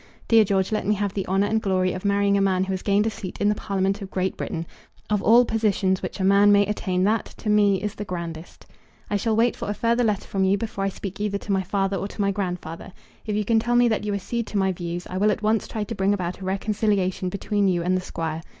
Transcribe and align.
Dear 0.27 0.43
George, 0.43 0.71
let 0.71 0.87
me 0.87 0.95
have 0.95 1.13
the 1.13 1.27
honour 1.27 1.45
and 1.45 1.61
glory 1.61 1.93
of 1.93 2.03
marrying 2.03 2.35
a 2.35 2.41
man 2.41 2.63
who 2.63 2.73
has 2.73 2.81
gained 2.81 3.05
a 3.05 3.11
seat 3.11 3.39
in 3.39 3.49
the 3.49 3.53
Parliament 3.53 4.01
of 4.01 4.09
Great 4.09 4.35
Britain! 4.35 4.65
Of 5.11 5.21
all 5.21 5.45
positions 5.45 6.01
which 6.01 6.19
a 6.19 6.23
man 6.23 6.51
may 6.51 6.65
attain 6.65 7.03
that, 7.03 7.25
to 7.37 7.51
me, 7.51 7.79
is 7.79 7.93
the 7.93 8.03
grandest. 8.03 8.65
I 9.11 9.15
shall 9.17 9.35
wait 9.35 9.55
for 9.55 9.69
a 9.69 9.75
further 9.75 10.03
letter 10.03 10.27
from 10.27 10.43
you 10.43 10.57
before 10.57 10.83
I 10.85 10.89
speak 10.89 11.19
either 11.19 11.37
to 11.37 11.51
my 11.51 11.61
father 11.61 11.97
or 11.97 12.07
to 12.07 12.19
my 12.19 12.31
grandfather. 12.31 12.91
If 13.27 13.35
you 13.35 13.45
can 13.45 13.59
tell 13.59 13.75
me 13.75 13.87
that 13.89 14.03
you 14.03 14.15
accede 14.15 14.47
to 14.47 14.57
my 14.57 14.71
views, 14.71 15.05
I 15.05 15.17
will 15.17 15.29
at 15.29 15.43
once 15.43 15.67
try 15.67 15.83
to 15.83 15.93
bring 15.93 16.15
about 16.15 16.39
a 16.39 16.45
reconciliation 16.45 17.29
between 17.29 17.67
you 17.67 17.83
and 17.83 17.95
the 17.95 18.01
Squire. 18.01 18.41